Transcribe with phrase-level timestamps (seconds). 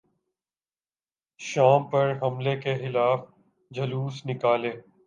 [1.39, 3.19] شام پر حملے کیخلاف
[3.71, 4.75] جلوس نکالیں